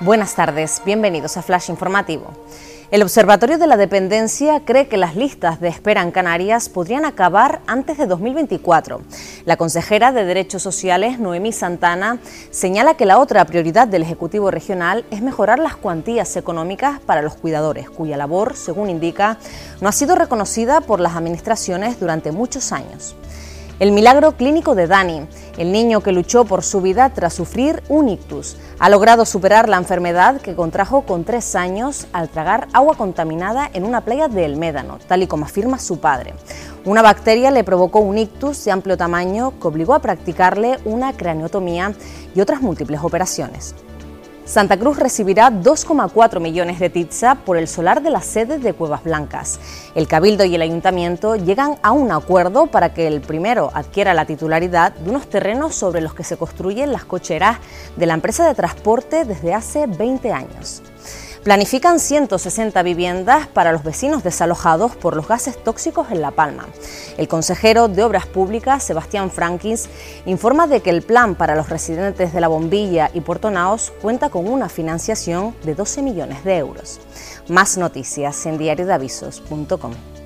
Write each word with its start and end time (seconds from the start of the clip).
Buenas 0.00 0.36
tardes, 0.36 0.80
bienvenidos 0.86 1.36
a 1.36 1.42
Flash 1.42 1.70
Informativo. 1.70 2.28
El 2.92 3.02
Observatorio 3.02 3.58
de 3.58 3.66
la 3.66 3.76
Dependencia 3.76 4.62
cree 4.64 4.86
que 4.86 4.96
las 4.96 5.16
listas 5.16 5.58
de 5.58 5.66
espera 5.66 6.02
en 6.02 6.12
Canarias 6.12 6.68
podrían 6.68 7.04
acabar 7.04 7.62
antes 7.66 7.98
de 7.98 8.06
2024. 8.06 9.00
La 9.44 9.56
consejera 9.56 10.12
de 10.12 10.24
Derechos 10.24 10.62
Sociales, 10.62 11.18
Noemí 11.18 11.50
Santana, 11.52 12.20
señala 12.52 12.94
que 12.94 13.06
la 13.06 13.18
otra 13.18 13.44
prioridad 13.44 13.88
del 13.88 14.04
Ejecutivo 14.04 14.52
Regional 14.52 15.04
es 15.10 15.20
mejorar 15.20 15.58
las 15.58 15.74
cuantías 15.74 16.36
económicas 16.36 17.00
para 17.00 17.20
los 17.20 17.34
cuidadores, 17.34 17.90
cuya 17.90 18.16
labor, 18.16 18.54
según 18.54 18.90
indica, 18.90 19.38
no 19.80 19.88
ha 19.88 19.92
sido 19.92 20.14
reconocida 20.14 20.80
por 20.80 21.00
las 21.00 21.16
administraciones 21.16 21.98
durante 21.98 22.30
muchos 22.30 22.70
años. 22.70 23.16
El 23.78 23.92
milagro 23.92 24.32
clínico 24.32 24.74
de 24.74 24.88
Dani, 24.88 25.28
el 25.56 25.70
niño 25.70 26.00
que 26.00 26.10
luchó 26.10 26.44
por 26.44 26.64
su 26.64 26.80
vida 26.80 27.10
tras 27.10 27.32
sufrir 27.32 27.80
un 27.88 28.08
ictus, 28.08 28.56
ha 28.80 28.88
logrado 28.88 29.24
superar 29.24 29.68
la 29.68 29.76
enfermedad 29.76 30.40
que 30.40 30.56
contrajo 30.56 31.02
con 31.02 31.22
tres 31.22 31.54
años 31.54 32.08
al 32.12 32.28
tragar 32.28 32.66
agua 32.72 32.96
contaminada 32.96 33.70
en 33.72 33.84
una 33.84 34.00
playa 34.00 34.26
de 34.26 34.44
El 34.44 34.56
Médano, 34.56 34.98
tal 35.06 35.22
y 35.22 35.28
como 35.28 35.44
afirma 35.44 35.78
su 35.78 36.00
padre. 36.00 36.34
Una 36.84 37.02
bacteria 37.02 37.52
le 37.52 37.62
provocó 37.62 38.00
un 38.00 38.18
ictus 38.18 38.64
de 38.64 38.72
amplio 38.72 38.96
tamaño 38.96 39.52
que 39.60 39.68
obligó 39.68 39.94
a 39.94 40.00
practicarle 40.00 40.80
una 40.84 41.12
craneotomía 41.12 41.92
y 42.34 42.40
otras 42.40 42.60
múltiples 42.60 43.00
operaciones. 43.00 43.76
Santa 44.48 44.78
Cruz 44.78 44.98
recibirá 44.98 45.50
2,4 45.50 46.40
millones 46.40 46.78
de 46.78 46.88
TITSA 46.88 47.34
por 47.34 47.58
el 47.58 47.68
solar 47.68 48.00
de 48.00 48.08
la 48.08 48.22
sede 48.22 48.58
de 48.58 48.72
Cuevas 48.72 49.04
Blancas. 49.04 49.60
El 49.94 50.08
Cabildo 50.08 50.42
y 50.46 50.54
el 50.54 50.62
Ayuntamiento 50.62 51.36
llegan 51.36 51.76
a 51.82 51.92
un 51.92 52.10
acuerdo 52.10 52.66
para 52.66 52.94
que 52.94 53.06
el 53.06 53.20
primero 53.20 53.70
adquiera 53.74 54.14
la 54.14 54.24
titularidad 54.24 54.94
de 54.94 55.10
unos 55.10 55.28
terrenos 55.28 55.74
sobre 55.74 56.00
los 56.00 56.14
que 56.14 56.24
se 56.24 56.38
construyen 56.38 56.92
las 56.92 57.04
cocheras 57.04 57.58
de 57.96 58.06
la 58.06 58.14
empresa 58.14 58.48
de 58.48 58.54
transporte 58.54 59.26
desde 59.26 59.52
hace 59.52 59.86
20 59.86 60.32
años. 60.32 60.82
Planifican 61.48 61.98
160 61.98 62.82
viviendas 62.82 63.46
para 63.46 63.72
los 63.72 63.82
vecinos 63.82 64.22
desalojados 64.22 64.94
por 64.94 65.16
los 65.16 65.26
gases 65.26 65.56
tóxicos 65.64 66.10
en 66.10 66.20
La 66.20 66.30
Palma. 66.30 66.66
El 67.16 67.26
consejero 67.26 67.88
de 67.88 68.02
Obras 68.02 68.26
Públicas, 68.26 68.82
Sebastián 68.82 69.30
Frankins, 69.30 69.88
informa 70.26 70.66
de 70.66 70.82
que 70.82 70.90
el 70.90 71.00
plan 71.00 71.36
para 71.36 71.56
los 71.56 71.70
residentes 71.70 72.34
de 72.34 72.42
La 72.42 72.48
Bombilla 72.48 73.10
y 73.14 73.22
Puerto 73.22 73.50
Naos 73.50 73.94
cuenta 74.02 74.28
con 74.28 74.46
una 74.46 74.68
financiación 74.68 75.54
de 75.64 75.74
12 75.74 76.02
millones 76.02 76.44
de 76.44 76.58
euros. 76.58 77.00
Más 77.48 77.78
noticias 77.78 78.44
en 78.44 78.58
diariodavisos.com. 78.58 80.17